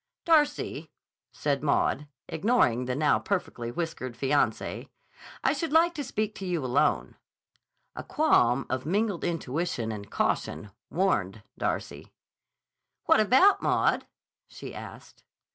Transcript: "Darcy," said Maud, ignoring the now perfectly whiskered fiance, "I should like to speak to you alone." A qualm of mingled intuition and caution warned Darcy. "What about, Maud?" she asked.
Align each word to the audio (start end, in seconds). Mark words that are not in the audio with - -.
"Darcy," 0.25 0.89
said 1.31 1.61
Maud, 1.61 2.07
ignoring 2.27 2.85
the 2.85 2.95
now 2.95 3.19
perfectly 3.19 3.69
whiskered 3.69 4.17
fiance, 4.17 4.89
"I 5.43 5.53
should 5.53 5.71
like 5.71 5.93
to 5.93 6.03
speak 6.03 6.33
to 6.39 6.45
you 6.47 6.65
alone." 6.65 7.17
A 7.95 8.03
qualm 8.03 8.65
of 8.67 8.83
mingled 8.83 9.23
intuition 9.23 9.91
and 9.91 10.09
caution 10.09 10.71
warned 10.89 11.43
Darcy. 11.55 12.11
"What 13.05 13.19
about, 13.19 13.61
Maud?" 13.61 14.07
she 14.47 14.73
asked. 14.73 15.23